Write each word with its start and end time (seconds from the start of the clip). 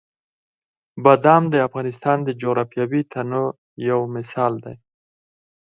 بادام 1.03 1.43
د 1.49 1.55
افغانستان 1.67 2.17
د 2.23 2.29
جغرافیوي 2.41 3.01
تنوع 3.13 3.47
یو 3.89 3.99
مثال 4.15 4.53
دی. 4.65 4.75